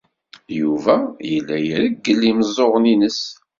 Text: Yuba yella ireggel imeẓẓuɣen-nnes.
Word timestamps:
Yuba 0.59 0.95
yella 1.31 1.55
ireggel 1.67 2.21
imeẓẓuɣen-nnes. 2.29 3.19